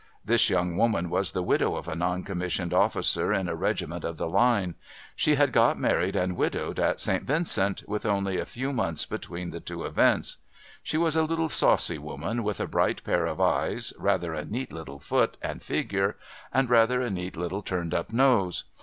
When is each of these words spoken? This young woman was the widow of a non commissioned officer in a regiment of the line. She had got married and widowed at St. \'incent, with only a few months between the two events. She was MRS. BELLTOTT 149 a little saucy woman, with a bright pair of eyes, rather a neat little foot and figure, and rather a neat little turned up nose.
This 0.25 0.49
young 0.49 0.77
woman 0.77 1.11
was 1.11 1.31
the 1.31 1.43
widow 1.43 1.75
of 1.75 1.87
a 1.87 1.95
non 1.95 2.23
commissioned 2.23 2.73
officer 2.73 3.31
in 3.31 3.47
a 3.47 3.53
regiment 3.53 4.03
of 4.03 4.17
the 4.17 4.27
line. 4.27 4.73
She 5.15 5.35
had 5.35 5.51
got 5.51 5.77
married 5.79 6.15
and 6.15 6.35
widowed 6.35 6.79
at 6.79 6.99
St. 6.99 7.27
\'incent, 7.29 7.87
with 7.87 8.03
only 8.03 8.39
a 8.39 8.45
few 8.47 8.73
months 8.73 9.05
between 9.05 9.51
the 9.51 9.59
two 9.59 9.83
events. 9.85 10.37
She 10.81 10.97
was 10.97 11.13
MRS. 11.13 11.17
BELLTOTT 11.17 11.29
149 11.29 11.39
a 11.39 11.41
little 11.43 11.77
saucy 11.77 11.97
woman, 11.99 12.43
with 12.43 12.59
a 12.59 12.65
bright 12.65 13.03
pair 13.03 13.27
of 13.27 13.39
eyes, 13.39 13.93
rather 13.99 14.33
a 14.33 14.43
neat 14.43 14.73
little 14.73 14.97
foot 14.97 15.37
and 15.39 15.61
figure, 15.61 16.17
and 16.51 16.67
rather 16.67 16.99
a 17.01 17.11
neat 17.11 17.37
little 17.37 17.61
turned 17.61 17.93
up 17.93 18.11
nose. 18.11 18.63